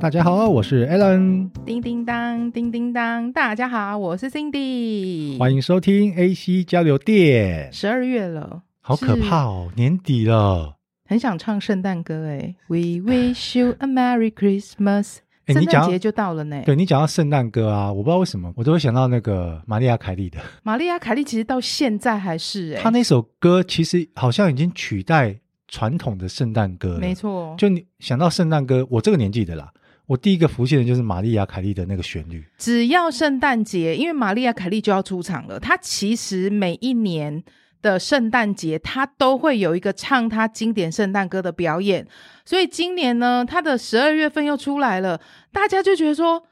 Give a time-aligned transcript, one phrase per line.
[0.00, 1.50] 大家好，我是 Alan。
[1.66, 5.36] 叮叮当，叮叮当，大家好，我是 Cindy。
[5.36, 7.68] 欢迎收听 AC 交流电。
[7.72, 12.54] 十二月了，好可怕哦，年底了，很想唱圣诞歌哎。
[12.68, 15.16] We wish you a Merry Christmas。
[15.48, 16.62] 圣诞节就到了呢。
[16.64, 20.38] 对，你讲到圣诞歌啊，我不知道为什么，我都会想到那个玛丽亚凯莉的。
[20.62, 27.00] 玛丽亚凯莉其实到现在还是哎，她那首歌其实好像已经取代传统的圣诞歌了。
[27.00, 29.72] 没错，就你想到圣诞歌，我这个年纪的啦。
[30.08, 32.42] 我第一个浮现的就是玛丽亚凯莉的那个旋律。
[32.56, 35.60] 只要圣诞节，因为玛丽亚凯莉就要出场了。
[35.60, 37.44] 她其实每一年
[37.82, 42.06] 的圣诞节，她都会有一个唱她经典圣诞歌的表演。
[42.46, 45.20] 所以今年呢，她的十二月份又出来了，
[45.52, 46.42] 大家就觉得说，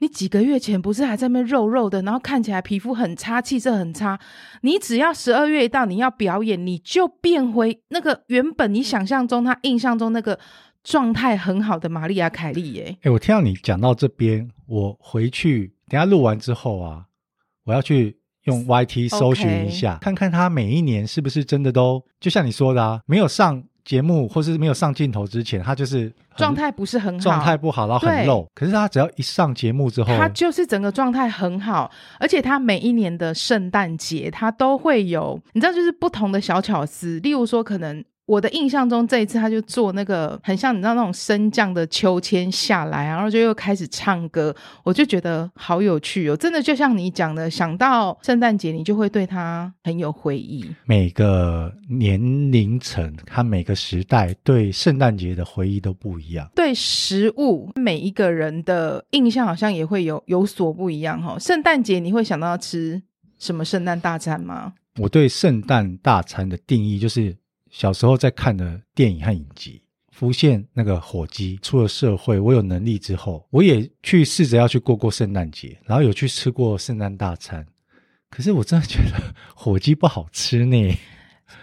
[0.00, 4.18] 你几个月前不是还在那肉肉的，然后看起来皮肤很差，气色很差。
[4.62, 10.40] 你只要十二月一到，你要表演，你就变回那个原本你想象中、他印象中那个。
[10.84, 12.96] 状态很好的玛丽亚·凯莉耶！
[13.02, 17.06] 哎，我听到你讲到这边，我回去等下录完之后啊，
[17.64, 28.46] 我要去用 YT 搜寻一下.看看他每一年是不是真的都就像你说的啊，没有上节目或是没有上镜头之前，他就是状态不是很好，状态不好，然后很露。
[28.54, 38.04] 可是他只要一上节目之后，他就是整个状态很好，而且他每一年的圣诞节，他都会有，你知道，就是不同的小巧思，例如说可能。
[38.26, 46.36] 我的印象中，这一次他就做那个很像你知道那种升降的秋千下来，然后就又开始唱歌，我就觉得好有趣哦！
[46.36, 50.64] 真的就像你讲的，想到圣诞节，你就会对他很有回忆。
[50.86, 56.48] 每个年龄层，他每个时代对圣诞节的回忆都不一样。
[56.54, 61.38] 对食物，每一个人的印象好像也会有有所不一样哈、哦。
[61.38, 63.02] 圣诞节你会想到吃
[63.38, 64.72] 什么圣诞大餐吗？
[64.98, 67.36] 我对圣诞大餐的定义就是。
[67.74, 71.58] 小时候在看的电影和影集，浮现那个火鸡。
[71.60, 77.66] 出了社会，我有能力之后，我也去试着要去过过圣诞节，然后有去吃过圣诞大餐。
[78.30, 80.96] 可是我真的觉得 火鸡不好吃呢。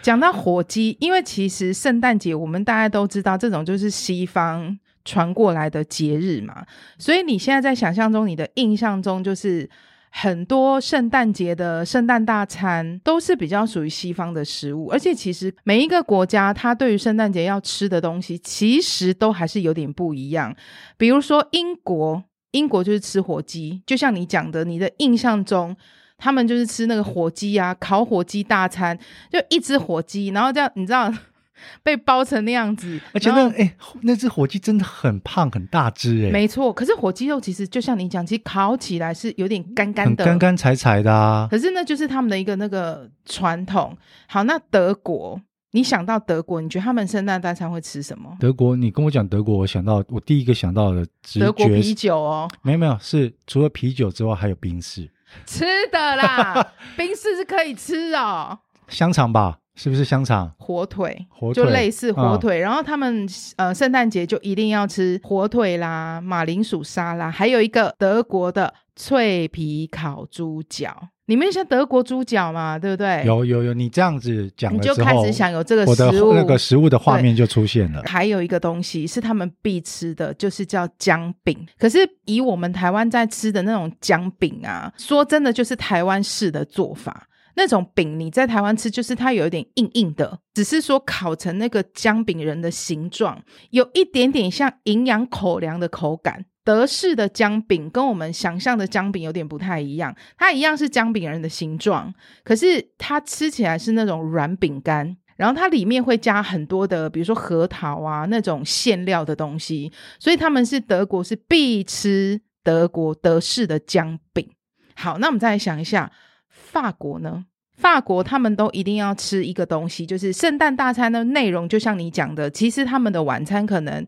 [0.02, 6.66] 讲到火鸡，因为其实圣诞节我们大家都知道，这种就是西方传过来的节日嘛，
[6.98, 9.70] 所以你现在在想象中，你的印象中就是。
[10.14, 20.54] 很多圣诞节的圣诞大餐都是比较属于西方的食物，而且其实每一个国家它对于圣诞节要吃的东西，其实都还是有点不一样。
[20.98, 25.74] 比如说英国，英国就是吃火鸡，就像你讲的，你的印象中
[26.18, 28.98] 他们就是吃那个火鸡啊，烤火鸡大餐，
[29.30, 31.12] 就一只火鸡，然后这样你知道。
[31.82, 36.72] 被包成那样子，而且那哎、欸，那只火鸡真的很胖很大只哎，没错。
[36.72, 41.48] 可是火鸡肉其实就像你讲，其实烤起来是有点干干的，干干柴柴的啊。
[41.50, 43.96] 可是那就是他们的一个那个传统。
[44.26, 45.40] 好，那德国，
[45.72, 48.36] 你想到德国，你觉得他们圣诞大餐会吃什么？
[48.40, 51.06] 德国，你跟我讲德国，我想到我第一个想到的
[51.38, 55.10] 德国啤酒哦，没有没有，是除了啤酒之外还有冰室，
[55.46, 58.58] 吃的啦， 冰室是可以吃哦，
[58.88, 59.58] 香肠吧。
[59.74, 62.58] 是不是香肠、火腿，火腿就类似火腿。
[62.58, 71.08] 嗯、然后他们呃，圣诞节就一定要吃火腿啦、马铃薯沙拉，还有一个德国的脆皮烤猪脚。
[71.26, 73.24] 你们像德国猪脚嘛，对不对？
[73.24, 78.02] 有有有，你这样子讲你就开始想有这个食物，那个食物的画面就出现了。
[78.04, 81.56] 还有一个东西是他们必吃的，就是叫姜饼。
[81.78, 87.26] 可是以我们台湾在吃的那种姜饼啊，说真的，就是台湾式的做法。
[87.54, 96.46] 那种饼你在台湾吃，就是它有一点硬硬的，只是说烤成那个姜饼人的形状，有一点点像营养口粮的口感。
[96.64, 102.14] 德式的姜饼跟我们想象的姜饼有点不太一样，它一样是姜饼人的形状，
[102.44, 114.48] 可是它吃起来是那种软饼干，然后它里面会加很多的，比如说核桃啊那种馅料的东西，所以他们是德国是必吃德国德式的姜饼。
[114.94, 116.12] 好，那我们再来想一下。
[116.52, 117.46] 法国呢？
[117.74, 121.68] 法国他们都一定要吃一个东西，就是圣诞大餐的内容。
[121.68, 124.06] 就像你讲的，其实他们的晚餐可能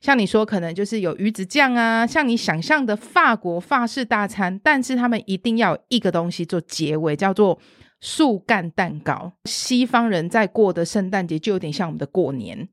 [0.00, 4.60] 像你说，可能就是有鱼子酱啊，像你想象的法国法式大餐。
[4.62, 7.58] 但是他们一定要一个东西做结尾，叫做
[8.00, 9.32] 树干蛋糕。
[9.46, 12.68] 西方人在过的圣诞节就有点像我们的过年。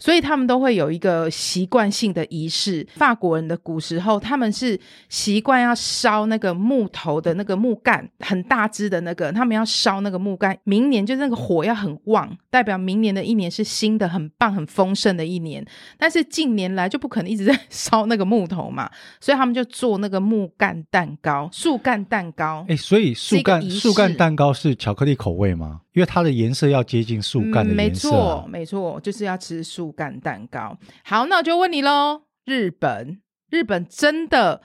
[0.00, 2.84] 所以他们都会有一个习惯性的仪式。
[2.96, 10.58] 法国人的古时候，他们是习惯要烧那个木头的那个木干，很大支的那个，他们要烧那个木干。
[10.64, 15.64] 明年就是那个火要很旺，代表明年的一年是新的、很棒、很丰盛的一年。
[15.98, 22.64] 但是近年来就不可能一直在烧那个木头嘛，所以他们就做那个木干蛋糕、树干蛋糕。
[22.68, 25.82] 哎，所以树干树干蛋糕是巧克力口味吗？
[25.92, 28.14] 因为它的颜色要接近树干的颜色。
[28.14, 30.76] 啊嗯，没错，没错，就是要吃树干蛋糕。
[31.04, 33.20] 好，那我就问你喽，日本，
[33.50, 34.62] 日本真的，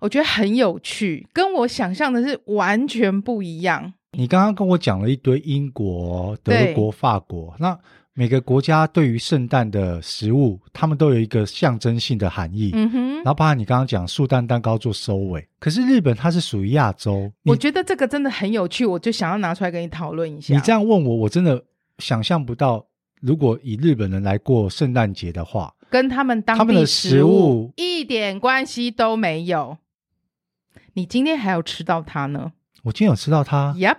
[0.00, 3.94] 我觉得很有趣，跟我想象的是完全不一样。
[4.12, 7.78] 你刚刚跟我讲了一堆英国、德国、法国，那
[8.16, 12.70] 每个国家对于圣诞的食物，他们都有一个象征性的含义。
[12.72, 20.54] 嗯哼，然后包含你刚刚讲树蛋蛋糕做收尾，可是日本它是属于亚洲，我觉得这个真的很有趣，我就想要拿出来跟你讨论一下。
[20.54, 21.64] 你这样问我，我真的
[21.98, 22.86] 想象不到，
[23.20, 29.78] 如果以日本人来过圣诞节的话，跟他们当地的食物一点关系都没有。
[30.92, 32.52] 你今天还有吃到它呢？
[32.84, 33.74] 我今天有吃到它。
[33.76, 33.96] Yep。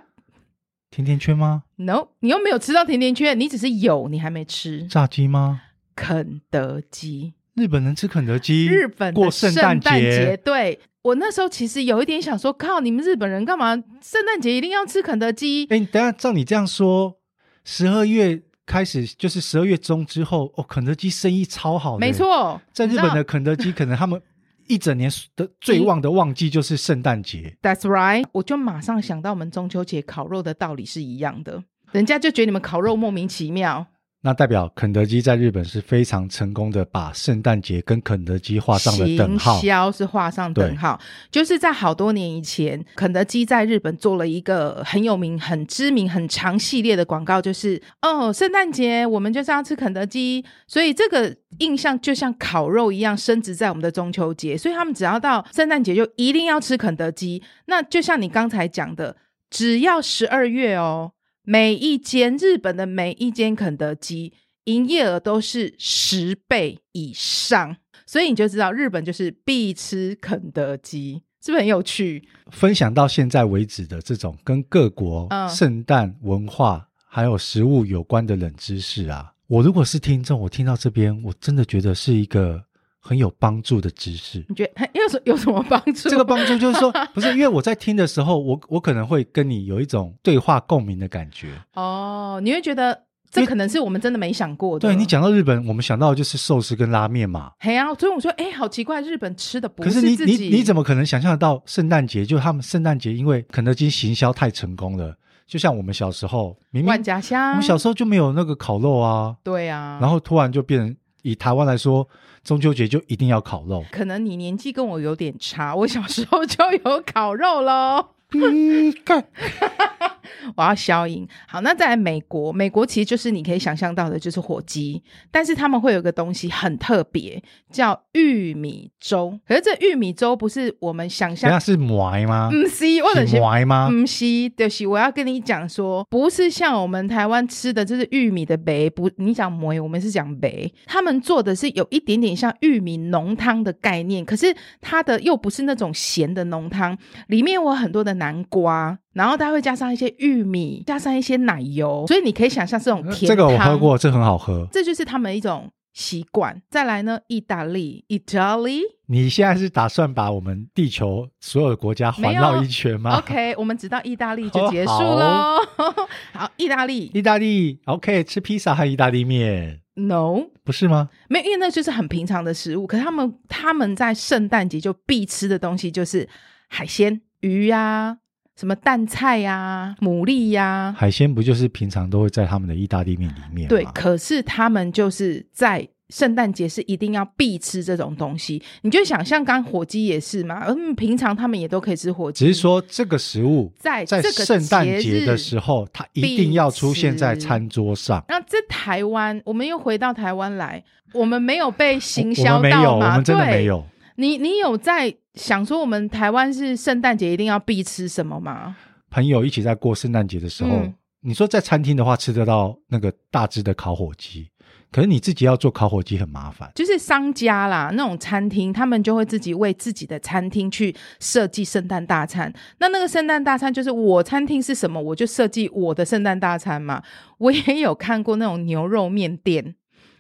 [0.96, 4.88] 甜甜圈吗？No，你又没有吃到甜甜圈，你只是有，你还没吃。
[4.88, 5.64] 炸鸡吗？
[5.94, 7.34] 肯德基。
[7.56, 8.66] 日本人吃肯德基？
[8.68, 10.38] 日本过圣诞节？
[10.38, 15.68] 对，我那时候其实有一点想说，靠，你们日本人干嘛圣诞节一定要吃肯德基？
[15.70, 17.18] 哎，等下照你这样说，
[17.66, 22.00] 十二月开始就是十二月中之后，哦，肯德基生意超好的。
[22.00, 24.22] 没错，在日本的肯德基可能他们。
[24.68, 27.56] 一整年的最旺的旺季就是圣诞节。
[27.62, 33.88] That's right，我就马上想到我们中秋节烤肉的道理是一样的，人家就觉得你们烤肉莫名其妙。
[34.26, 39.60] 那代表肯德基在日本是非常成功的，把圣诞节跟肯德基画上了等号。
[39.60, 41.00] 行销是画上等号，
[41.30, 57.44] 就是在好多年以前，肯德基在日本做了一个很有名、很知名、很长系列的广告，就是哦，圣诞节我们就是要吃肯德基，所以这个印象就像烤肉一样升值在我们的中秋节，所以他们只要到圣诞节就一定要吃肯德基。
[57.68, 59.18] 那就像你刚才讲的，
[59.52, 61.12] 只要十二月哦。
[61.46, 64.34] 每一间日本的每一间肯德基
[64.66, 72.28] 营业额都是十倍以上，所以你就知道日本就是必吃肯德基，是不是很有趣？
[72.52, 82.66] 分享到现在为止的这种跟各国圣诞文化还有食物有关的冷知识啊，我如果是听众，我听到这边，我真的觉得是一个。
[83.08, 86.10] 很有帮助的知识，你觉得有什 有什么帮助？
[86.10, 91.50] 这个帮助就是说， 不是因为我在听的时候，我我可能会跟你有一种对话共鸣的感觉。
[91.76, 93.00] 哦，你会觉得
[93.30, 94.88] 这可能是我们真的没想过的。
[94.88, 97.52] 对，你讲到日本，我们想到的就是寿司跟拉面嘛。
[97.60, 100.16] 嘿啊，所以我说，哎，好奇怪，日本吃的不是自己。
[100.16, 102.26] 可是你你你怎么可能想象得到圣诞节？
[102.26, 105.16] 就他们圣诞节，因为肯德基行销太成功了，
[105.46, 109.36] 就像我们小时候，明明万家香，我们小时候就没有那个烤肉啊。
[109.44, 110.96] 对啊，然后突然就变成。
[111.26, 112.08] 以台湾来说，
[112.44, 113.84] 中秋节就一定要烤肉。
[113.92, 118.10] 可能你年纪跟我有点差，我小时候就有烤肉喽。
[120.56, 121.28] 我要消音。
[121.48, 125.02] 好，那再来美国，美国其实就是你可以想象到的，就是火鸡，
[125.32, 127.42] 但是他们会有个东西很特别，
[127.72, 129.40] 叫玉米粥。
[129.48, 132.50] 可是这玉米粥不是我们想象，那是麦吗？
[132.52, 133.90] 不是，或者是麦吗？
[133.90, 138.90] 不是，就是我要跟你讲说，不是像我们台湾吃的，就是玉米的白。
[138.90, 140.70] 不，你讲麦，我们是讲白。
[140.86, 146.98] 他们做的是有一点点像玉米浓汤的概念，可是它的又不是那种咸的浓汤，
[147.28, 148.98] 里面有很多的南瓜。
[149.14, 153.28] 然后它会加上一些玉米，加上一些奶油，所以你可以想象这种甜汤。
[153.28, 154.68] 这个我喝过，这很好喝。
[154.72, 156.62] 这就是他们一种习惯。
[156.70, 158.82] 再来呢，意大利，Italy。
[159.08, 165.62] 你现在是打算把我们地球所有的国家环绕一圈吗？OK，我们只到意大利就结束喽。
[165.78, 165.96] 好，
[166.34, 171.10] 好，意大利，意大利，OK，吃披萨和意大利面？No，不是吗？
[171.30, 172.88] 没有，因为那就是很平常的食物。
[172.88, 176.28] 可是他们他们在圣诞节就必吃的东西就是
[176.68, 178.18] 海鲜、鱼呀、啊。
[178.58, 183.68] 什么淡菜呀、啊、牡蛎呀、啊，海鲜不就是平常都会在他们的意大利面里面吗？
[183.68, 188.64] 对，可是他们就是在圣诞节是一定要必吃这种东西。
[188.84, 198.24] 你就想像刚火鸡也是嘛，嗯，平常他们也都可以吃火鸡，只是说这个食物在在圣诞节的时候，它一定要出现在餐桌上。
[198.30, 202.62] 那在台湾，我们又回到台湾来，我们没有被行销到吗？
[202.62, 203.86] 我们没有，我们真的没有。
[204.16, 208.76] 你你有在想说我们台湾是圣诞节一定要必吃什么吗？
[209.10, 214.50] 朋友一起在过圣诞节的时候，嗯、你说在餐厅的话吃得到那个大只的烤火鸡，
[214.92, 216.72] 可是你自己要做烤火鸡很麻烦。
[216.76, 222.54] 就是商家啦，那种餐厅他们就会自己为自己的餐厅去设计圣诞大餐。
[222.80, 227.02] 那那个圣诞大餐就是我餐厅是什么，我就设计我的圣诞大餐嘛。
[227.38, 229.76] 我也有看过那种牛肉面店。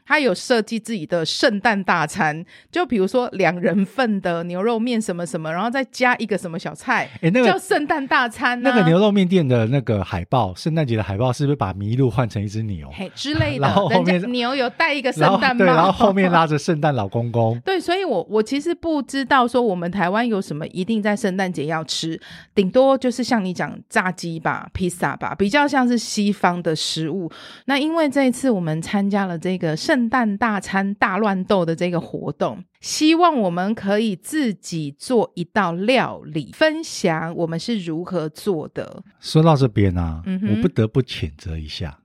[0.06, 8.70] 他有设计自己的圣诞大餐，就比如说两人份的牛肉面什么什么，然后再加一个什么小菜，诶那个叫圣诞大餐啊。
[8.70, 12.90] 那个牛肉面店的那个海报，圣诞节的海报是不是把麋鹿换成一只牛？
[12.94, 13.66] 嘿，之类的。
[13.66, 17.60] 然后后面牛有戴一个圣诞帽，对，然后后面 拉着圣诞老公公。
[17.62, 22.20] 对，所以我我其实不知道说我们台湾有什么一定在圣诞节要吃，
[22.54, 27.32] 顶多就是像你讲炸鸡吧、披萨吧，比较像是西方的食物。
[27.66, 39.02] 那因为这一次我们参加了这个圣圣诞大餐大乱斗的这个活动，希望我们可以自己做一道料理，分享我们是如何做的。
[39.22, 41.98] 说到这边啊，嗯，我不得不谴责一下。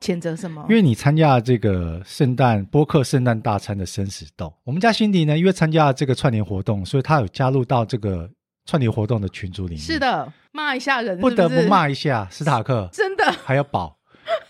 [0.00, 0.66] 谴责什么？
[0.68, 8.28] 因为你参加了这个圣诞播客圣诞大餐的生死斗，我们家辛迪呢，因为参加了这个串联活动，所以他有加入到这个
[8.64, 9.78] 串联活动的群组里面。
[9.80, 13.96] 是的，骂一下人是不是，不得不骂一下斯塔克， 真的，还有宝，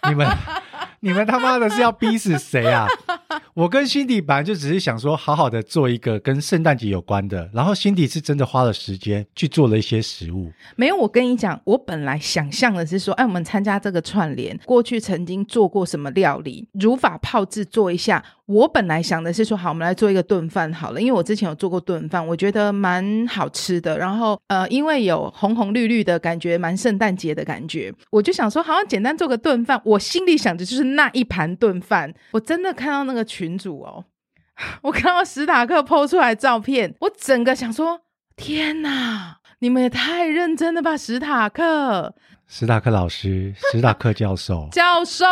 [0.08, 0.26] 你们。
[1.00, 2.86] 你们他妈的是要逼死谁啊？
[3.54, 10.52] 我跟辛迪本来就只是想说，好好的做一个跟圣诞节有关的，然后辛迪是真的花了时间去做了一些食物。
[10.76, 18.22] 没有，我跟你讲，我本来想象的是说，哎，我们参加这个串联，过去曾经做过什么料理，如法炮制做一下。
[18.46, 23.98] 我本来想的是说，好，我们来做一个炖饭好了，因为我之前有做过炖饭，我觉得蛮好吃的。
[23.98, 29.80] 然后，呃，因为有红红绿绿的感觉，蛮圣诞节的感觉，我就想说，好像简单做个炖饭。
[29.84, 32.12] 我心里想的就是那一盘炖饭。
[32.32, 34.04] 我真的看到那个群主哦，
[34.82, 38.02] 我看到史塔克 po 出来照片，我整个想说，
[38.36, 42.14] 天哪，你们也太认真了吧，史塔克。
[42.46, 45.24] 史塔克老师，史塔克教授， 教授，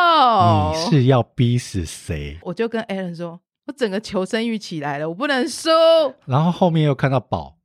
[0.73, 2.39] 你是要逼死谁？
[2.43, 5.69] 我就跟 Alan 说，我整个求生欲起来了，我不能输。
[6.25, 7.59] 然后后面又看到宝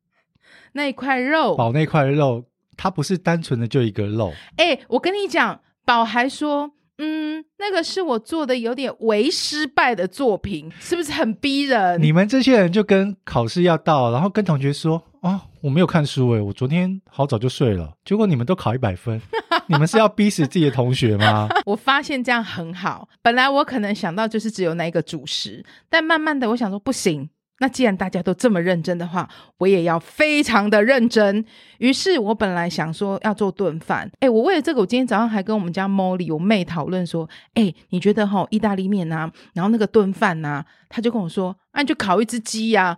[0.73, 2.43] 那一块肉，宝那块肉，
[2.77, 4.33] 它不是单纯的就一个肉。
[4.57, 12.01] 哎、欸，我跟你讲，宝还说，嗯，那个是我做的有点为失败的作品，是不是很逼人？
[12.01, 15.03] 你们这些人就跟考试要到，然后跟同学说。
[15.21, 19.21] 啊，我没有看书诶，我昨天好早就睡了，结果你们都考一百分，
[19.67, 21.49] 你们是要逼死自己的同学吗？
[21.67, 27.29] 我发现这样很好，本来我可能想到就是只有那一个主食，但慢慢的我想说不行，
[27.59, 31.45] 那既然大家都这么认真的话，我也要非常的认真。
[31.77, 42.97] 于是我本来想说要做炖饭，诶，我为了这个，我今天早上还跟我们家 Molly 我妹讨论说，诶，你觉得哈意大利面啊，然后那个炖饭呐，她就跟我说，那、啊、你就烤一只鸡呀、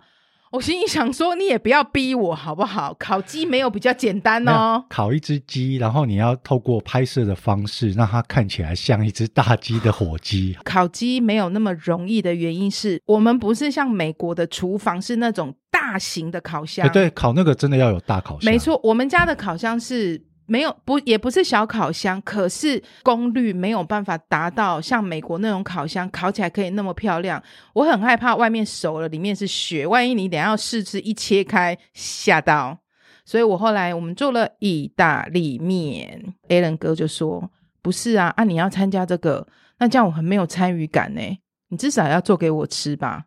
[0.52, 2.94] 我心里想说，你也不要逼我好不好？
[2.98, 4.84] 烤鸡没有比较简单哦。
[4.90, 10.54] 烤一只鸡，然后你要透过拍摄的方式，让它看起来像一只大鸡的火鸡。
[10.62, 16.86] 烤鸡没有那么容易的原因是我们不是像美国的厨房是那种大型的烤箱。
[16.92, 18.52] 对，烤那个真的要有大烤箱。
[18.52, 20.22] 没错，我们家的烤箱是。
[20.46, 27.42] 没有不也不是小烤箱，可是功率没有办法达到像美国那种烤箱烤起来可以那么漂亮。
[27.74, 32.78] 我很害怕外面熟了里面是雪，万一你等下要试吃一切开吓到。
[33.24, 39.46] 所以我后来我们做了意大利面，Alan 哥就说不是啊，啊你要参加这个，
[39.78, 41.20] 那这样我很没有参与感呢。
[41.68, 43.24] 你至少要做给我吃吧。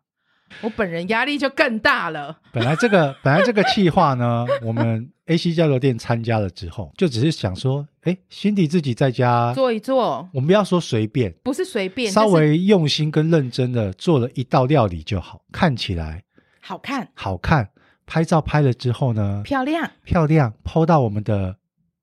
[0.60, 2.38] 我本人压力就更大了。
[2.52, 10.28] 本来这个本来这个计划呢，我们 AC 交流店参加了之后，就只是想说，哎，辛迪自己在家做一做。
[10.32, 16.22] 我们不要说随便，不是随便，稍微用心跟认真的做了一道料理就好，看起来
[16.60, 17.68] 好看，好看。
[18.06, 21.56] 拍照拍了之后呢，漂亮，漂亮，PO 到我们的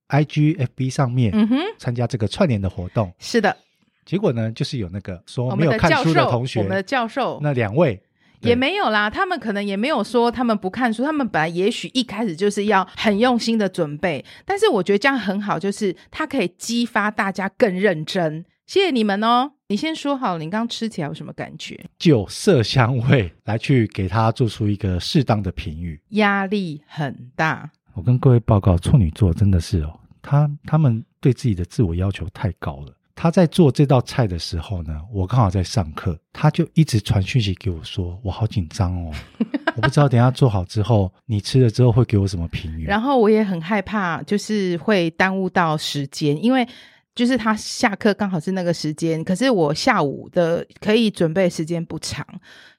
[0.09, 3.09] IG FB 上面，嗯哼，参加这个串联的活动。
[3.19, 3.55] 是的，
[4.03, 7.97] 结果呢，就是有那个说没有看书的同学，我们的教授，那两位。
[8.43, 18.45] 也没有啦，他们可能也没有说他们不看书，他们本来也许一开始就是要很用心的准备，但是我觉得这样很好，就是它可以激发大家更认真。
[18.65, 21.77] 谢谢你们哦，你先说好，你刚刚吃起来有什么感觉？
[21.99, 27.69] 就色香味来去给他做出一个适当的评语，压力很大。
[27.93, 32.93] 我跟各位报告，处女座真的是哦，他他们对自己的自我要求太高了。
[33.15, 39.11] 他在做这道菜的时候呢，我刚好在上课，他就一直传讯息给我说：“我好紧张哦，
[39.77, 46.67] 我不知道等一下做好之后，你吃了之后会给我什么评语。”然后我也很害怕，就是会耽误到时间，因为
[47.13, 52.25] 就是他下课刚好是那个时间，可是我下午的可以准备时间不长，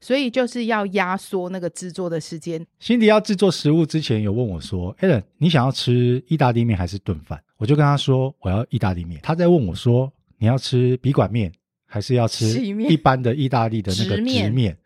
[0.00, 2.66] 所以就是要压缩那个制作的时间。
[2.80, 10.12] 辛迪要制作食物之前有问我说：“Alan，你想要吃意大利面还是炖饭？”我就跟他说：“我要意大利面。”他在问我说。
[10.38, 11.52] 你要吃笔管面，
[11.86, 14.46] 还是要吃一般的意大利的那个直面？
[14.46, 14.76] 直面。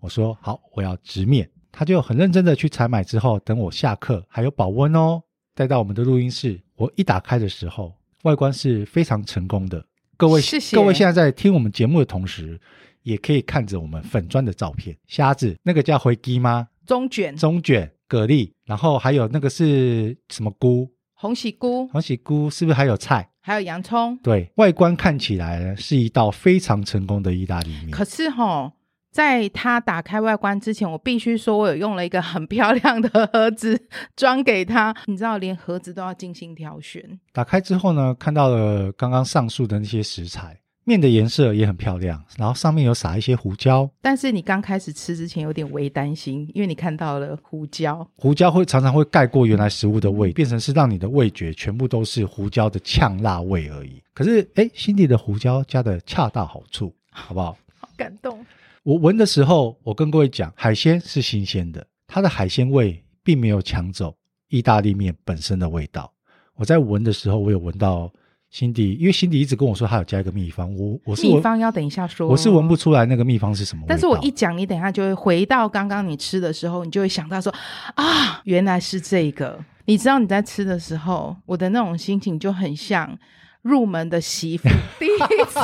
[0.00, 1.48] 我说好，我要直面。
[1.70, 5.22] 他就很认真的去采买，之后等我下课，还有保温哦，
[5.54, 6.60] 带到我们的录音室。
[6.76, 7.94] 我一打开的时候，
[8.24, 9.82] 外观是非常成功的。
[10.18, 12.60] 各位，谢谢各位现在在听我们节目的同时，
[13.02, 14.96] 也可以看着我们粉砖的照片。
[15.06, 16.68] 虾子，那个叫回鸡吗？
[16.84, 20.90] 中卷，中卷，蛤蜊，然后还有那个是什么菇？
[21.14, 23.30] 红喜菇，红喜菇是不是还有菜？
[23.42, 27.90] 还有洋葱，对，外观看起来呢是一道非常成功的意大利面。
[27.90, 28.70] 可是齁，
[29.10, 34.94] 在它打开外观之前，我必须说，我有用了一个很漂亮的盒子装给他。
[35.06, 37.18] 你知道，连盒子都要精心挑选。
[37.32, 43.88] 打开之后呢，看到了刚刚上述的那些食材，面的颜色也很漂亮，然后上面有撒一些胡椒。
[44.00, 54.02] 但是你刚开始吃之前有点微担心，因为你看到了胡椒，胡椒会常常会盖过原来食物的味，变成是让你的味觉全部都是胡椒的呛辣味而已。
[54.12, 57.56] 可是，哎，Cindy 的胡椒加的恰到好处，好不好？
[57.78, 58.44] 好感动。
[58.82, 64.16] 我闻的时候，我跟各位讲，海鲜是新鲜的，它的海鲜味并没有抢走
[64.48, 66.12] 意大利面本身的味道。
[66.56, 68.12] 我在闻的时候，我有闻到。
[68.52, 73.82] 辛迪，因为辛迪一直跟我说他有加一个秘方，我我是秘方要等一下说，我是闻不出来那个秘方是什么。
[73.88, 77.50] 但是我一讲，你等一下就会回到刚刚你吃的时候，你就会想到说
[77.94, 79.58] 啊，原来是这个。
[79.86, 83.18] 你知道你在吃的时候，我的那种心情就很像
[83.62, 85.60] 入门的媳妇， 第一次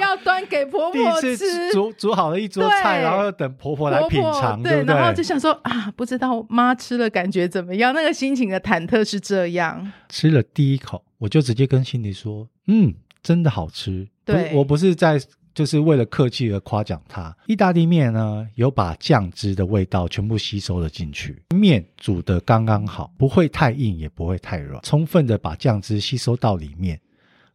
[0.00, 1.36] 要端给婆婆吃，
[1.72, 7.94] 煮煮好了一桌菜，然后要等婆婆来品尝，对，然后就想说啊，不知道妈吃了感觉怎么样？
[7.94, 9.92] 那个心情的忐忑是这样。
[10.08, 11.02] 吃了第一口。
[11.18, 14.06] 我就直接跟心里说：“嗯，真的好吃。
[14.22, 15.18] 对”我不是在
[15.54, 17.34] 就是为了客气而夸奖它。
[17.46, 27.00] 意大利面呢，有把酱汁的味道全部吸收了进去，面煮的刚刚好，不会太硬，也不会太软，充分的把酱汁吸收到里面。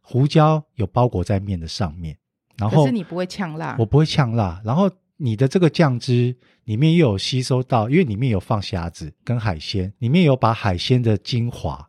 [0.02, 2.18] 胡椒有包裹在面的上面，
[2.58, 4.60] 然后可是你不会呛辣，我不会呛辣。
[4.64, 11.88] 然后你的这个酱汁里面又有吸收到，因为里面有放虾子跟海鲜，里面有把海鲜的精华。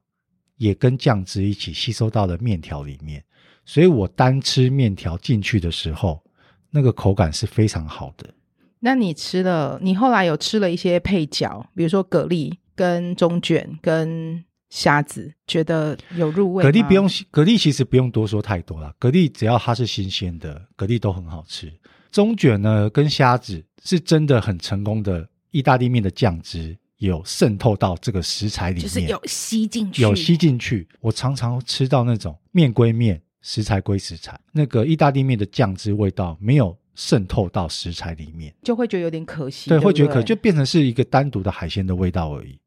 [0.58, 3.22] 也跟酱汁一起吸收到了面条里面，
[3.66, 6.24] 所以我单吃面条进去的时候，
[6.70, 8.34] 那个口感是非常好的。
[8.80, 16.64] 那你吃了，你后来有吃了一些配角，比如说蛤蜊、跟中卷、跟虾子，觉得有入味？
[16.64, 18.92] 蛤蜊不用，蛤蜊其实不用多说太多了。
[19.00, 21.72] 蛤蜊只要它是新鲜的，蛤蜊都很好吃。
[22.12, 26.76] 中卷呢，跟虾子是真的很成功的意大利面的酱汁。
[26.98, 30.88] 有渗透到这个食材里面，就是有吸进去，有吸进去。
[31.02, 39.70] 我常常吃到那种面归面，食材归食材，那个意大利面的酱汁味道没有渗透到食材里面，就会觉得有点可惜。
[39.70, 42.58] 对，对对会觉得可就变成是一个单独的海鲜的味道而已。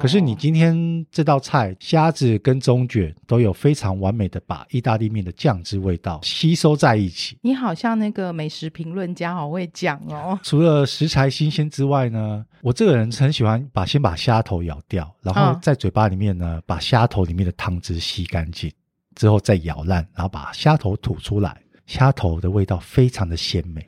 [0.00, 7.38] 可是你今天这道菜，虾子跟中卷都有非常完美的把意大利面的酱汁味道吸收在一起。
[7.42, 10.38] 你好像那个美食评论家，好会讲哦。
[10.42, 18.70] 除了食材新鲜之外呢，我这个人很喜欢把先把虾头咬掉，然后在嘴巴里面呢，把虾头里面的汤汁吸干净，
[19.14, 23.86] 之后再咬烂，然后把虾头吐出来，虾头的味道非常的鲜美。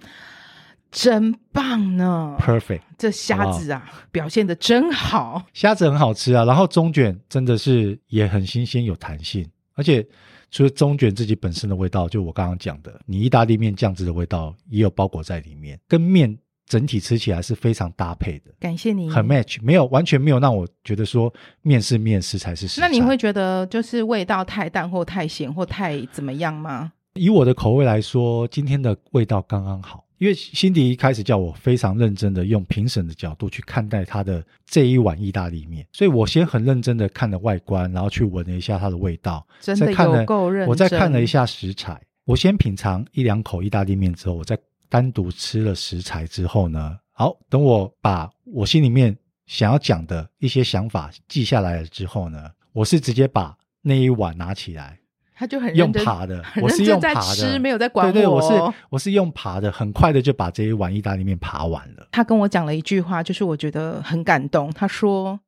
[0.96, 5.42] 真棒呢！Perfect，这虾子啊，好好表现的真好。
[5.52, 10.02] 虾子很好吃啊，然后中卷真的是也很新鲜有弹性，而且
[10.50, 18.50] 除了中卷自己本身的味道，就我刚刚讲的，你意大利面酱汁的味道也有包裹在里面，跟面整体吃起来是非常搭配的。
[18.58, 21.30] 感谢你，很 match，没有完全没有让我觉得说
[21.60, 22.88] 面是面，食才是食材。
[22.88, 26.90] 那你会觉得就是味道太淡或太咸或太怎么样吗？
[27.12, 30.05] 以我的口味来说，今天的味道刚刚好。
[30.18, 40.68] 因为辛迪一开始叫我非常认真的用评审的角度去看待他的这一碗意大利面，所以我先很认真的看了外观，然后去闻了一下它的味道，真的有够认真。
[40.68, 54.98] 我再看了一下食材，我先品尝一两口意大利面之后，我再单独吃了食材之后呢，好，等我把我心里面想要讲的一些想法记下来了之后呢，我是直接把那一碗拿起来。
[55.38, 58.12] 他就很用爬的，我是用爬的，没有在管我。
[58.12, 62.08] 对对，我是我是用爬的，很快的就把这一碗意大利面爬完了。
[62.10, 64.72] 他跟我讲了一句话，就是我觉得很感动。
[64.72, 65.38] 他说：“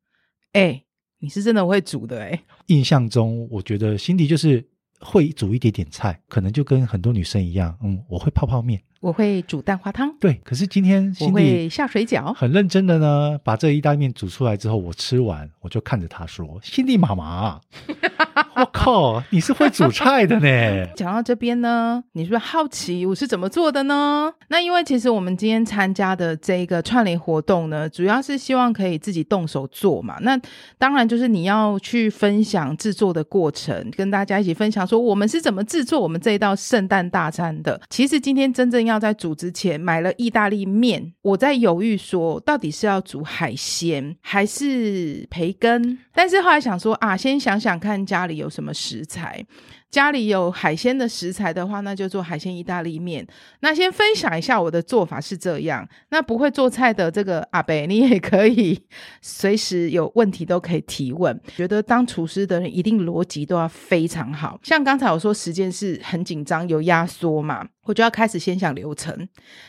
[0.52, 0.84] 哎、欸，
[1.20, 4.62] 你是真的会煮的哎、欸。”印象中，我觉得辛迪就是
[5.00, 8.78] 会煮一点点菜，可能就跟很多女生一样，嗯，我会泡泡面。
[9.00, 10.40] 我会煮蛋花汤，对。
[10.44, 17.60] 可是今天我会下水饺，很认真的呢，把这个意大利面煮出来之后，我吃完，我就看着他说：“辛迪妈妈，
[18.56, 20.86] 我靠，你是会煮菜的呢。
[20.96, 24.32] ”讲到这边呢，你是不是好奇我是怎么做的呢？
[24.48, 30.18] 那因为其实我们今天参加的这个串联活动呢，主要是希望可以自己动手做嘛。
[30.22, 30.36] 那
[30.76, 37.80] 当然就是你要去分享制作的过程，跟大家一起分享说我们是怎么制作我们这一道圣诞大餐的。
[37.88, 38.87] 其实今天真正。
[38.88, 49.44] 要在煮之前买了意大利面，我在犹豫说到底是要煮海鲜还是培根，但是后来想说啊，先想想看家里有什么食材。
[49.90, 53.26] 家里有海鲜的食材的话，那就做海鲜意大利面。
[53.60, 55.88] 那先分享一下我的做法是这样。
[56.10, 58.78] 那不会做菜的这个阿伯，你也可以
[59.22, 61.40] 随时有问题都可以提问。
[61.56, 64.60] 觉得当厨师的人一定逻辑都要非常好。
[64.62, 67.66] 像刚才我说时间是很紧张，有压缩嘛。
[67.88, 69.26] 我就要开始先想流程。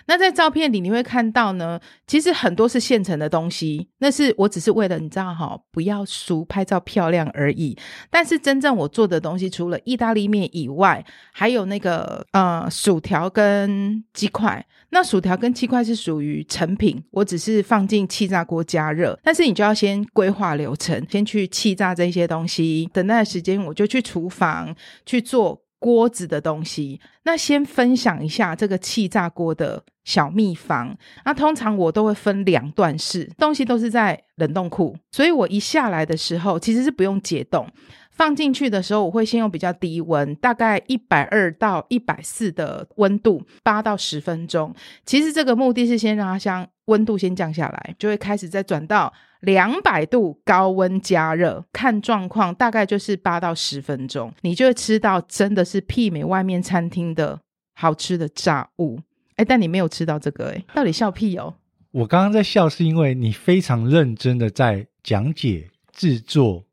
[0.07, 7.77] 那在照片里你会看到呢，其实很多是现成的东西，那是我只是为了你知道哈，不要输拍照漂亮而已。
[8.09, 14.65] 但是真正我做的东西，除了意大利面以外，还有那个呃薯条跟鸡块。
[14.89, 19.17] 那薯条跟鸡块是属于成品，我只是放进气炸锅加热。
[19.23, 25.61] 但是你就要先规划流程，先去气炸这些东西，等待的时间我就去厨房去做。
[25.79, 30.95] 锅子的东西，那先分享一下这个气炸锅的小秘方。
[31.25, 37.67] 那通常我都会分两段式，东西都是在冷冻库，所以我一下来的时候其实是不用解冻，
[38.11, 44.75] 放进去的时候我会先用比较低温，大概一百二到一百四的温度，八到十分钟。
[45.05, 49.13] 其实这个目的是先让它香，温度先降下来，就会开始再转到。
[49.41, 57.39] 两百度高温加热，看状况，大概就是八到十分钟，你就会吃到真的是媲美外面餐厅的
[57.75, 58.99] 好吃的炸物。
[59.35, 61.55] 哎，但你没有吃到这个，哎，到底笑屁哦？
[61.91, 66.65] 我刚刚在笑，是因为你非常认真的在讲解制作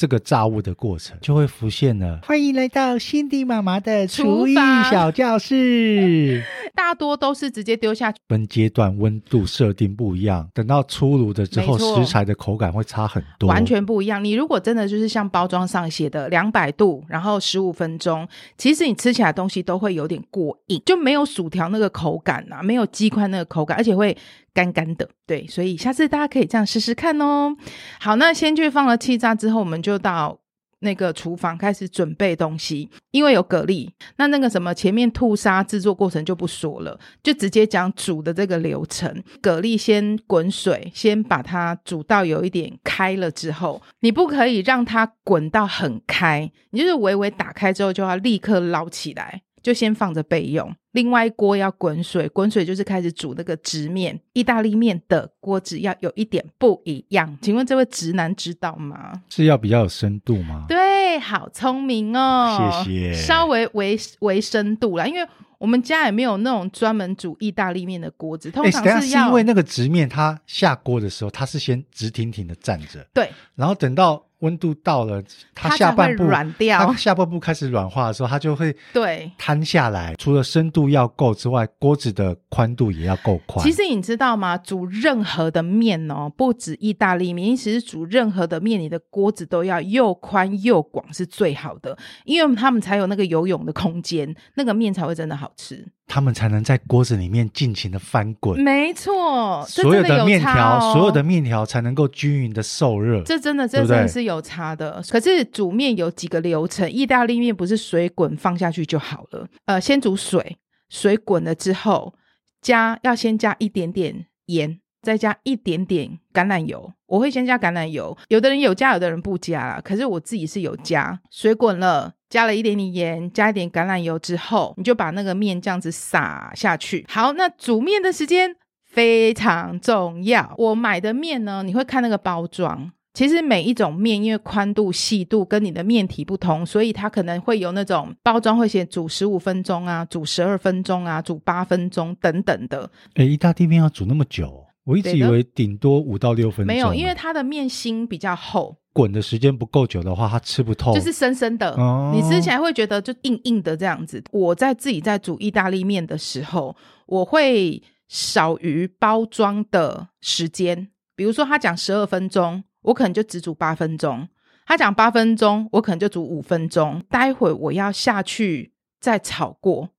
[0.00, 2.20] 这个炸物的过程，就会浮现了。
[2.22, 4.54] 欢迎来到辛迪妈妈的厨艺
[4.90, 6.42] 小教室。
[6.74, 14.24] 大多都是直接丢下去，分阶段温度设定不一样，等到出炉的之后，食材的口感会差很多，完全不一样。
[14.24, 24.16] 你如果真的就是像包装上写的两百度，然后十五分钟，其实你吃起来的东西都会有点过硬，就没有薯条那个口感啊，没有鸡块那个口感，而且会
[24.54, 25.08] 干干的。
[25.26, 27.56] 对，所以下次大家可以这样试试看哦。
[28.00, 30.38] 好，那先去放了气炸之后，我们就到。
[30.82, 33.86] 那个厨房开始准备东西，因为有蛤蜊，
[34.16, 39.22] 那那个什么前面吐沙制作过程就不说了，就直接讲煮的这个流程。
[39.42, 49.42] 蛤蜊先滚水，先把它煮到有一点开了之后，你不可以让它滚到很开，你就是微微打开之后就要立刻捞起来。
[49.62, 54.18] 就先放着备用，另外一锅要滚水，滚水就是开始煮那个直面。
[54.32, 59.12] 意大利面的锅子要有一点不一样，请问这位直男知道吗？
[59.28, 60.64] 是要比较有深度吗？
[60.68, 63.14] 对，好聪明哦，谢谢。
[63.14, 74.24] 稍微微微深度啦，因为我们家也没有那种专门煮意大利面的锅子，通常是要、因为那个直面它下锅的时候，它是先直挺挺的站着，对，然后等到。
[74.40, 75.22] 温度到了，
[75.54, 80.14] 它下半部软掉，它下半部开始软化的时候，它就会对摊下来。
[80.16, 83.64] 除了深度要够之外，锅子的宽度也要够宽。
[83.64, 84.58] 其实你知道吗？
[84.58, 95.86] 煮任何的面哦，不止意大利面，其实煮任何的面，你的锅子都要又宽又广是最好的，因为他们才有那个游泳的空间，那个面才会真的好吃。
[96.10, 103.22] 他们才能在锅子里面尽情的翻滚，没错，所有的面条，哦、所有的面条才能够均匀的受热。
[103.22, 105.00] 这真的，这真的是有差的。
[105.08, 109.46] 可是煮面有几个流程，意大利面不是水滚放下去就好了。
[109.66, 112.12] 呃，先煮水，水滚了之后，
[112.60, 116.92] 加要先加一点点盐，再加一点点橄榄油。
[117.06, 119.80] 我会先加橄榄油，有的人有加，有的人不加啦。
[119.84, 121.20] 可是我自己是有加。
[121.30, 122.14] 水滚了。
[122.30, 127.04] 加了一点点盐，加一点橄榄油之后，你就把那个面这样子撒下去。
[127.08, 128.54] 好，那煮面的时间
[128.86, 130.54] 非常重要。
[130.56, 132.90] 我买的面呢，你会看那个包装。
[133.12, 142.88] 其实每一种面，因为宽度、细度跟你的面体不同，所以它可能会有那种包装会写煮十五分钟啊，煮十二分钟啊，煮八分钟等等的。
[143.16, 144.64] 诶，意大利面要煮那么久？
[144.90, 146.66] 我一直以为顶多五到六分钟。
[146.66, 148.76] 没有，因为它的面心比较厚。
[148.92, 151.70] 滚的时间不够久的话，它吃不透，就是生生的。
[151.76, 154.20] 哦、你吃起来会觉得就硬硬的这样子。
[154.32, 156.74] 我在自己在煮意大利面的时候，
[157.06, 160.88] 我会少于包装的时间。
[161.14, 164.26] 比如说他讲十二分钟，我可能就只煮八分钟；
[164.66, 167.00] 他讲八分钟，我可能就煮五分钟。
[167.08, 169.90] 待会我要下去再炒过。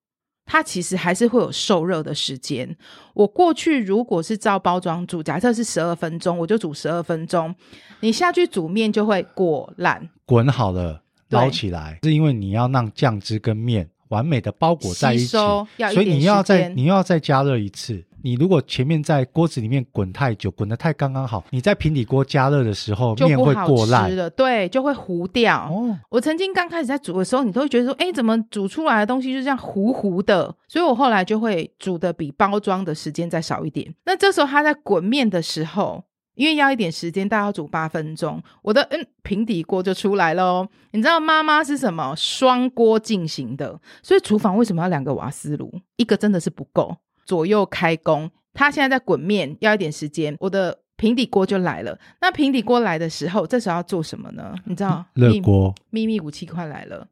[0.52, 2.76] 它其实还是会有受热的时间。
[3.14, 7.56] 我过去如果是照包装煮，假设是十二分钟，我就煮十二分钟。
[8.02, 15.68] 你下去煮面就会裹烂，滚好了捞起来，是因为你要让酱汁跟面完美的包裹在一起，所
[16.02, 18.02] 以你要再你要再加热一次。
[18.24, 25.68] 你如果前面在锅子里面滚太久，滚得太刚刚好，你在平底锅加热的时候，面会过烂了，对，就会糊掉。
[25.72, 30.54] 哦，我曾经刚开始在煮的时候，你都会觉得说，哎，怎么煮出来的东西就这样糊糊的？
[30.68, 33.92] 所以我后来就会煮的比包装的时间再少一点。
[34.06, 36.04] 那这时候它在滚面的时候，
[36.36, 40.68] 因为要一点时间，大概要煮八分钟，我的嗯平底锅就出来喽。
[40.92, 42.14] 你知道妈妈是什么？
[42.16, 45.72] 双锅进行的，所以厨房为什么要两个瓦斯炉？
[45.98, 46.98] 一个真的是不够。
[47.26, 51.98] 左右开工，他现在在滚面，要一点时间，我的平底锅就来了。
[52.20, 54.54] 那平底锅来的时候，这时候要做什么呢？
[54.66, 57.08] 你知道，热锅，秘密武器快来了。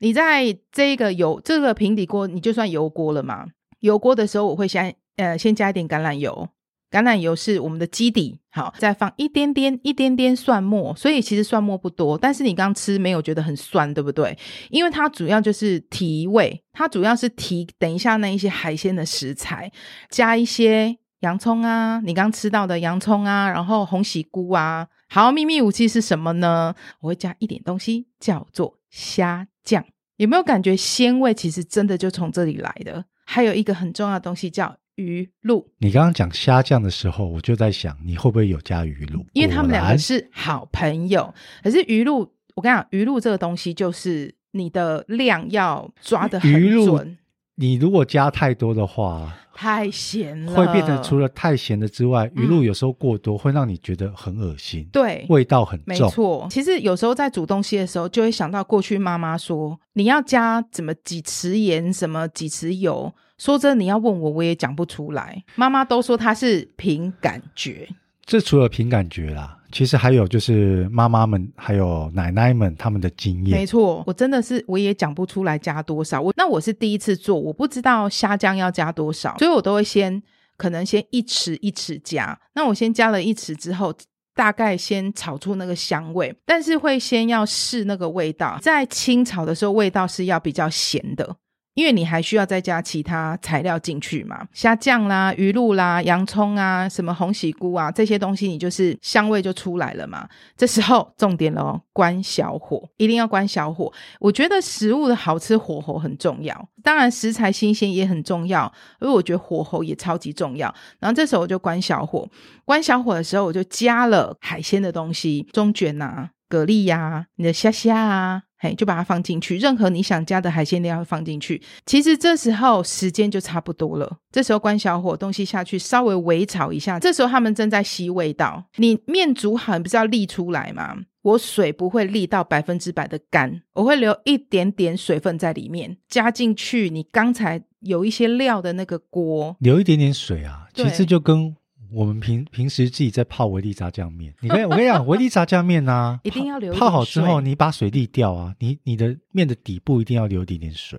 [0.00, 3.46] 你在这个油这个平底锅，你就算油锅了嘛。
[3.80, 6.48] 油锅的时候，我会先呃先加一点橄榄油，
[6.90, 14.36] 橄榄油是我们的基底，好，再放一点点一点点蒜末，所以其实蒜末不多，但是你刚吃没有觉得很酸，对不对？
[14.70, 19.70] 因为它主要就是提味，它主要是提等一下那一些海鲜的食材，
[20.08, 26.74] 加一些洋葱啊，你刚吃到的洋葱啊，然后红喜菇啊，好，秘密武器是什么呢？
[27.00, 29.84] 我会加一点东西，叫做虾酱，
[30.16, 33.04] 有没有感觉鲜味其实真的就从这里来的？
[33.26, 35.66] 还有一个很重要的东西叫鱼露。
[35.78, 39.24] 你刚刚讲虾酱的时候，我就在想你会不会有加鱼露？
[39.32, 41.32] 因为他们两个是好朋友。
[41.62, 46.52] 可是鱼露，我跟你讲，鱼露这个东西就是你的量要抓得很
[46.84, 47.16] 准。
[47.54, 55.84] 你如果加太多的话，太咸了，会变成除了太咸的之外，鱼露有时候过多会让你觉得很恶心，对，味道很重。
[55.86, 63.12] 没错，其实有时候在煮东西的时候，就会想到过去妈妈说你要加怎么几匙盐，什么几匙油。
[63.38, 65.42] 说真的，你要问我，我也讲不出来。
[65.54, 67.88] 妈妈都说她是凭感觉。
[68.26, 73.58] 这除了凭感觉啦，其实还有就是妈妈们还有奶奶们他们的经验。
[73.58, 76.20] 没错，我真的是我也讲不出来加多少。
[76.20, 80.22] 我那我是第一次做，我不知道虾酱要加多少，所以我都会先
[80.58, 82.38] 可能先一匙一匙加。
[82.54, 83.94] 那我先加了一匙之后，
[84.34, 91.36] 大概先炒出那个香味，但是会先要试那个味道，在清炒的时候味道是要比较咸的。
[91.78, 100.28] 因为你还需要再加其他材料进去嘛，虾酱啦、鱼露啦、洋葱啊、什么红喜菇啊这些东西，你就是香味就出来了嘛。
[100.56, 103.92] 这时候重点喽，关小火，一定要关小火。
[104.18, 110.74] 我觉得食物的好吃火候很重要，当然食材新鲜也很重要，而我觉得火候也超级重要。
[110.98, 112.28] 然后这时候我就关小火，
[112.64, 118.42] 关小火的时候我就加了海鲜的东西，中卷啊、蛤蜊呀、啊、你的虾虾啊。
[118.58, 121.62] 嘿，就把它放进去，任何你想加的海鲜料放进去。
[121.86, 124.18] 其实这时候时间就差不多了。
[124.32, 126.98] 这时候关小火，东西下去，稍微微炒一下。
[126.98, 128.64] 这时候他们正在吸味道。
[128.76, 130.96] 你面煮好，你不是要沥出来吗？
[131.22, 136.88] 我水不会沥到百分之百的干，我会留一点点水分在里面，加进去。
[136.88, 141.54] 你刚才有一些料的那个锅，留一点点水啊，其实就跟。
[141.92, 150.98] 我们平平时自己在泡维力炸酱面，你跟我跟你讲， 维力炸酱面呢，一定要留泡好之后，你把水沥掉啊，你你的面的底部一定要留一点点水。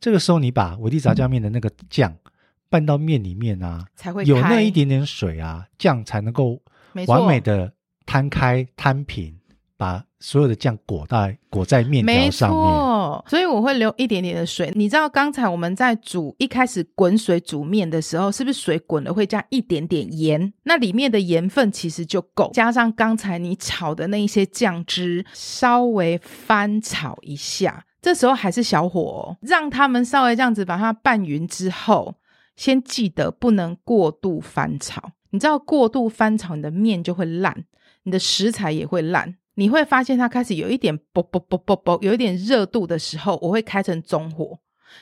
[0.00, 2.14] 这个时候，你把维力炸酱面的那个酱
[2.68, 6.60] 拌到面里面啊，才会有那一点点水啊，酱才能够
[7.06, 7.72] 完美的
[8.06, 9.36] 摊开摊平。
[9.76, 12.60] 把所有的酱裹在裹在面条上面，
[13.26, 14.72] 所以我会留一点点的水。
[14.74, 20.52] 你知道刚才我们在煮一开始滚水煮面的时候，是不是水滚了会加一点点盐？
[20.64, 27.84] 那里面的盐分其实就够，加上刚才你炒的那一些酱汁，稍微翻炒一下。
[28.02, 32.14] 这时候还是小火哦，让他们稍微这样子把它拌匀之后，
[32.56, 35.12] 先记得不能过度翻炒。
[35.32, 37.64] 你知道过度翻炒，你的面就会烂，
[38.04, 39.36] 你的食材也会烂。
[39.54, 44.58] 你会发现它开始有一点啵啵啵啵啵，有一点热度的时候，我会开成中火。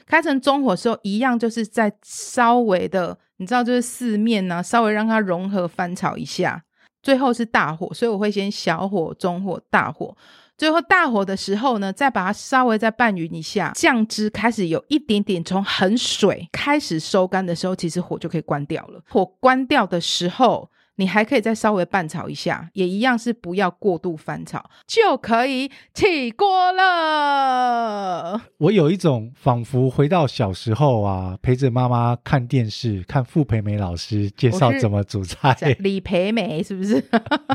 [0.07, 6.65] 开成中火的时候，一样就是在稍微的，你知道，就是四面呢，稍微让它融合翻炒一下。
[7.03, 10.17] 最后是大火，所以我会先小火、中火、大火。
[10.57, 19.01] 最后大火的时候呢，再把它稍微再拌匀一下，酱汁开始有一点点从很水开始收干的时候，其实火就可以关掉了。
[19.09, 20.69] 火关掉的时候。
[20.99, 28.43] 你还可以再稍微拌炒一下，也一样是不要过度翻炒，就可以起锅了。
[28.59, 35.57] 我有一种仿佛回到小时候啊，陪着妈妈看电视，看傅培梅老师介绍怎么煮菜。
[35.79, 37.03] 李培梅是不是？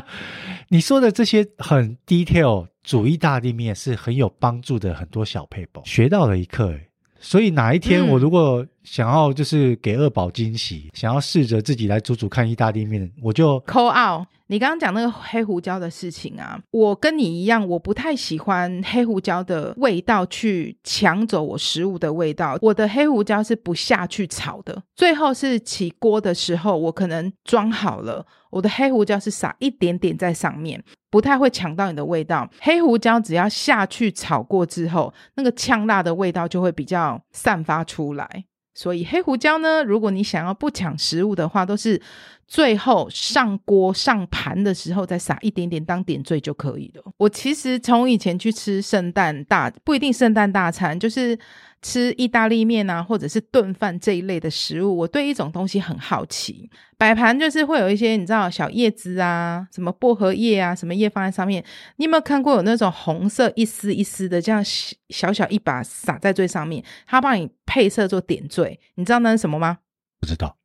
[0.68, 6.88] 你说的这些很 detail，煮意大利面是很有帮助的，很多小撇步，学到了一课诶。
[7.20, 14.26] 所以哪一天我如果想要就是给二宝惊喜，想要试着自己来煮煮看意大利面，我就 call out。
[14.46, 22.58] 你刚刚讲那个黑胡椒的事情啊，我跟你一样，我不太喜欢黑胡椒的味道去抢走我食物的味道。
[22.60, 32.48] 我的黑胡椒是不下去炒的，最后是起锅的时候，我可能装好了，我的黑胡椒是撒一点点在上面，不太会抢到你的味道。
[32.60, 38.44] 黑胡椒只要下去炒过之后，那个呛辣的味道就会比较散发出来。
[38.74, 42.02] 所以黑胡椒呢，如果你想要不抢食物的话，都是
[42.46, 47.02] 最后上锅上盘的时候再撒一点点当点缀就可以了。
[47.16, 51.38] 我其实从以前去吃圣诞大，不一定圣诞大餐，就是。
[51.86, 56.70] 吃意大利面啊，或者是炖饭这一类的食物，我对一种东西很好奇。
[56.96, 61.62] 摆盘就是会有一些你知道小叶子啊，什么薄荷叶啊，什么叶放在上面。
[61.96, 64.64] 你有没有看过有那种红色一丝一丝的，这样
[65.10, 68.80] 小小一把撒在最上面，它帮你配色做点缀？
[68.94, 69.80] 你知道那是什么吗？
[70.18, 70.56] 不知道，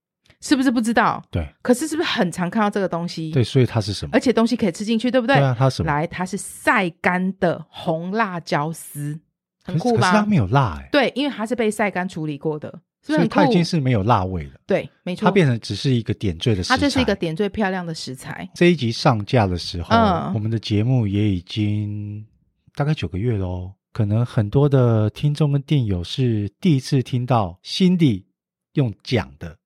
[0.42, 1.24] 是不是不知道？
[1.30, 1.48] 对。
[1.62, 3.32] 可是是不是很常看到这个东西？
[3.32, 4.12] 对，所以它是什么？
[4.14, 5.36] 而且东西可以吃进去，对不对？
[5.36, 5.92] 对啊，它是什么？
[5.92, 9.20] 来，它是晒干的红辣椒丝。
[9.64, 10.00] 很酷吧？
[10.00, 10.90] 可是它没有辣哎、欸。
[10.92, 12.70] 对，因为它是被晒干处理过的，
[13.06, 14.54] 是不是所以它已经是没有辣味了。
[14.66, 16.76] 对，没错，它变成只是一个点缀的食材。
[16.76, 18.50] 它就是一个点缀漂亮的食材。
[18.56, 22.26] 这一集上架的时候，嗯，我们的节目也已经
[22.74, 23.74] 大概九个月喽。
[23.92, 28.24] 可能很多的听众跟电友是第一次听到 Cindy
[28.74, 29.58] 用讲的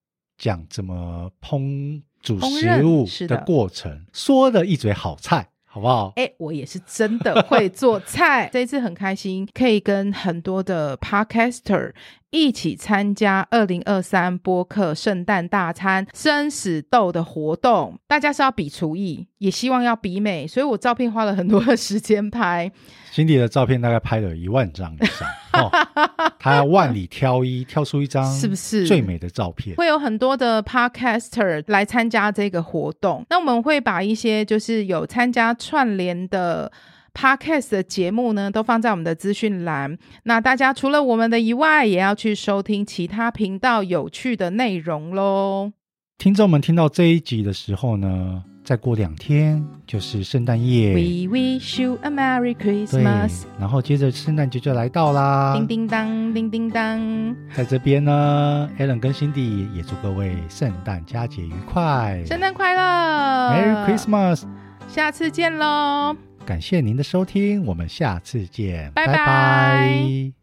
[0.44, 5.48] 讲怎么烹煮食物的过程，说的一嘴好菜。
[5.66, 6.14] 好不好？
[6.18, 8.48] 哎，我也是真的会做菜。
[8.54, 11.94] 这一次很开心，可以跟很多的 Podcaster
[12.30, 17.98] 一起参加二零二三播客圣诞大餐生死斗的活动。
[18.06, 22.72] 大家是要比厨艺，也希望要比美，所以我照片花了很多的时间拍。
[23.10, 25.28] 心底的照片大概拍了一万张以上。
[25.54, 25.72] 哦，
[26.44, 29.78] 他要万里挑一， 挑出一张是不是最美的照片？
[29.78, 33.26] 会有很多的 podcaster 来参加这个活动。
[33.30, 36.70] 那我们会把一些就是有参加串联的
[37.14, 39.98] podcast 的节目呢，都放在我们的资讯栏。
[40.24, 45.72] 那大家除了我们的以外，也要去收听其他频道有趣的内容喽。
[46.18, 50.94] 听众们听到这一集的时候呢，再过两天就是圣诞夜。
[50.94, 53.44] We wish you a Merry Christmas。
[53.60, 55.54] 然后接着圣诞节就来到啦。
[55.56, 57.36] 叮叮当，叮叮当。
[57.54, 62.24] 在这边呢，Alan 跟 Cindy 也祝各位圣诞佳节愉快。
[62.26, 64.44] 圣诞快乐，Merry Christmas。
[64.88, 66.16] 下次见喽。
[66.46, 69.14] 感谢您的收听，我们下次见，拜拜。
[69.14, 70.43] 拜拜。